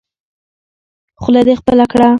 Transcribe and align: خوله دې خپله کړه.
خوله 1.21 1.41
دې 1.47 1.53
خپله 1.61 1.85
کړه. 1.91 2.07